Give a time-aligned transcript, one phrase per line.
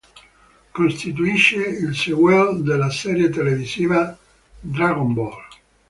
[0.71, 4.17] Costituisce il sequel della serie televisiva
[4.59, 5.37] "Dragon Ball".